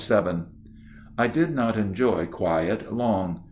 _I 1.15 1.27
did 1.27 1.51
not 1.53 1.77
enjoy 1.77 2.25
quiet 2.25 2.91
long. 2.91 3.39